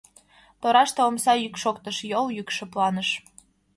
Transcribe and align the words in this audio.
Тораште 0.61 1.01
омса 1.09 1.33
йӱк 1.43 1.55
шоктыш, 1.61 1.97
йол 2.11 2.25
йӱк 2.37 2.49
шыпланыш. 2.55 3.09